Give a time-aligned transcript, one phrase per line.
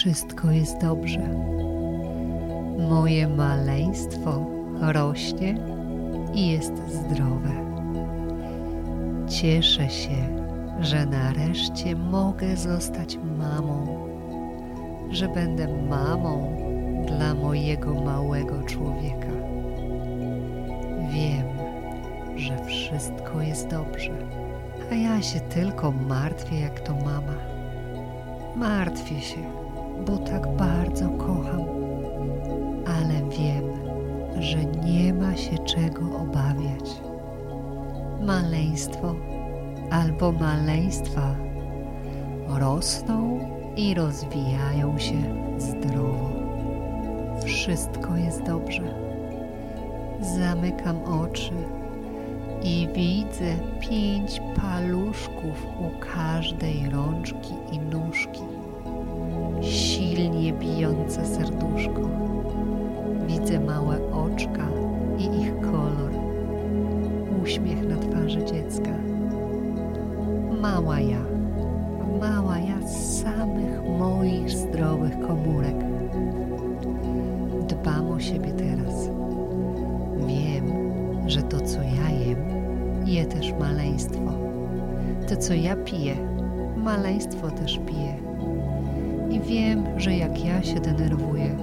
[0.00, 1.28] wszystko jest dobrze.
[2.90, 4.46] Moje maleństwo
[4.80, 5.54] rośnie
[6.34, 7.50] i jest zdrowe.
[9.28, 10.44] Cieszę się,
[10.80, 14.08] że nareszcie mogę zostać mamą,
[15.10, 16.56] że będę mamą
[17.06, 19.32] dla mojego małego człowieka.
[21.10, 21.46] Wiem,
[22.36, 24.12] że wszystko jest dobrze,
[24.92, 27.36] a ja się tylko martwię jak to mama.
[28.56, 29.69] Martwię się,
[30.06, 31.64] bo tak bardzo kocham,
[32.86, 33.64] ale wiem,
[34.42, 37.00] że nie ma się czego obawiać.
[38.20, 39.14] Maleństwo
[39.90, 41.36] albo maleństwa
[42.48, 43.40] rosną
[43.76, 45.22] i rozwijają się
[45.58, 46.30] zdrowo.
[47.44, 48.94] Wszystko jest dobrze.
[50.20, 51.52] Zamykam oczy
[52.62, 58.59] i widzę pięć paluszków u każdej rączki i nóżki.
[59.60, 62.00] Silnie bijące serduszko.
[63.26, 64.68] Widzę małe oczka
[65.18, 66.10] i ich kolor.
[67.42, 68.90] Uśmiech na twarzy dziecka.
[70.60, 71.20] Mała ja,
[72.20, 75.76] mała ja z samych moich zdrowych komórek.
[77.68, 79.10] Dbam o siebie teraz.
[80.26, 80.64] Wiem,
[81.26, 82.38] że to, co ja jem,
[83.06, 84.32] je też maleństwo.
[85.28, 86.16] To, co ja piję,
[86.76, 88.30] maleństwo też pije.
[89.30, 91.56] I wiem, że jak ja się denerwuję,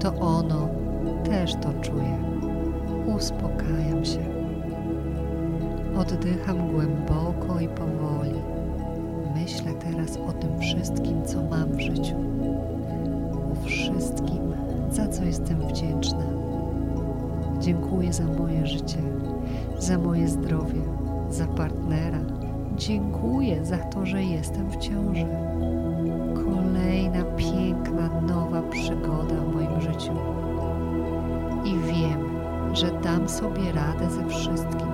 [0.00, 0.68] to ono
[1.24, 2.18] też to czuje.
[3.16, 4.20] Uspokajam się.
[5.98, 8.40] Oddycham głęboko i powoli.
[9.34, 12.14] Myślę teraz o tym wszystkim, co mam w życiu.
[13.52, 14.52] O wszystkim,
[14.90, 16.24] za co jestem wdzięczna.
[17.60, 18.98] Dziękuję za moje życie,
[19.78, 20.80] za moje zdrowie,
[21.30, 22.20] za partnera.
[22.76, 25.26] Dziękuję za to, że jestem w ciąży.
[27.16, 30.12] Kolejna piękna, nowa przygoda w moim życiu.
[31.64, 32.36] I wiem,
[32.72, 34.88] że dam sobie radę ze wszystkim.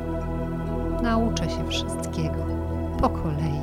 [1.03, 2.47] Nauczę się wszystkiego
[3.01, 3.61] po kolei.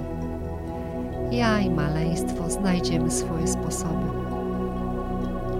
[1.32, 4.06] Ja i maleństwo znajdziemy swoje sposoby.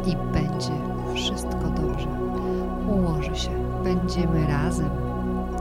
[0.06, 0.74] I będzie
[1.14, 2.08] wszystko dobrze.
[2.88, 3.50] Ułoży się.
[3.84, 4.90] Będziemy razem.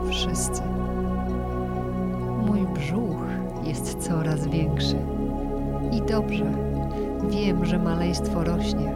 [0.09, 0.61] Wszyscy.
[2.47, 3.25] Mój brzuch
[3.63, 4.95] jest coraz większy.
[5.91, 6.68] I dobrze.
[7.27, 8.95] Wiem, że maleństwo rośnie.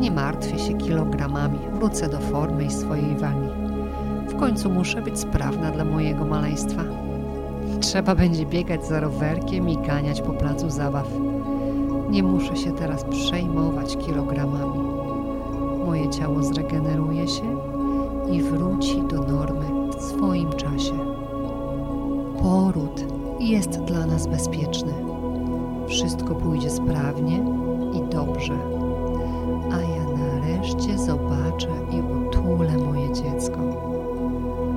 [0.00, 1.58] Nie martwię się kilogramami.
[1.72, 3.48] Wrócę do formy i swojej wagi.
[4.28, 6.82] W końcu muszę być sprawna dla mojego maleństwa.
[7.80, 11.08] Trzeba będzie biegać za rowerkiem i ganiać po placu zabaw.
[12.10, 14.78] Nie muszę się teraz przejmować kilogramami.
[15.86, 17.58] Moje ciało zregeneruje się
[18.32, 20.98] i wróci do normy w swoim czasie.
[22.42, 23.04] Poród
[23.40, 24.92] jest dla nas bezpieczny.
[25.88, 26.53] Wszystko pójdzie
[26.84, 27.36] sprawnie
[27.92, 28.54] i dobrze.
[29.72, 33.58] A ja nareszcie zobaczę i utulę moje dziecko.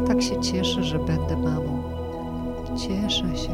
[0.08, 1.84] Tak się cieszę, że będę mamą.
[2.76, 3.54] Cieszę się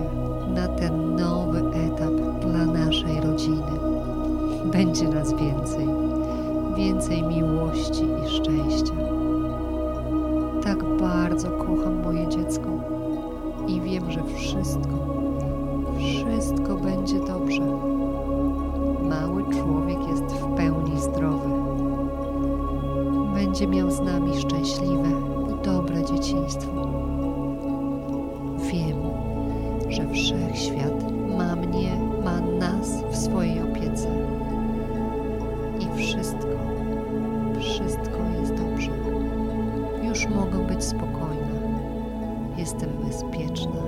[0.53, 3.71] na ten nowy etap dla naszej rodziny.
[4.65, 5.87] Będzie nas więcej,
[6.77, 8.93] więcej miłości i szczęścia.
[10.63, 12.69] Tak bardzo kocham moje dziecko
[13.67, 14.97] i wiem, że wszystko,
[15.97, 18.02] wszystko będzie dobrze.
[19.09, 21.49] Mały człowiek jest w pełni zdrowy.
[23.33, 25.09] Będzie miał z nami szczęśliwe
[25.51, 26.71] i dobre dzieciństwo.
[28.71, 28.97] Wiem,
[29.89, 34.07] że wszechświat ma mnie, ma nas w swojej opiece.
[35.79, 36.57] I wszystko,
[37.59, 38.91] wszystko jest dobrze.
[40.03, 41.53] Już mogę być spokojna.
[42.57, 43.81] Jestem bezpieczna.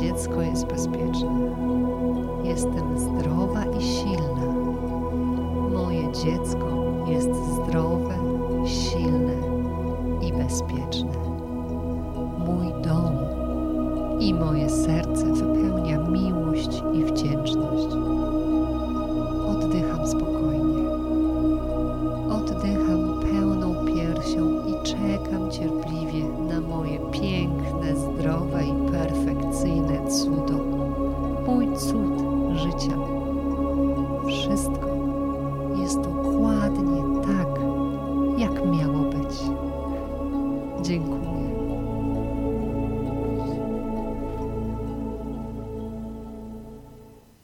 [0.00, 1.79] Dziecko jest bezpieczne.
[2.44, 4.46] Jestem zdrowa i silna.
[5.74, 6.66] Moje dziecko
[7.06, 8.14] jest zdrowe,
[8.66, 9.32] silne
[10.22, 11.10] i bezpieczne.
[12.46, 13.16] Mój dom
[14.20, 17.94] i moje serce wypełnia miłość i wdzięczność.
[19.48, 20.39] Oddycham spokojnie.
[40.90, 41.49] dziękuję.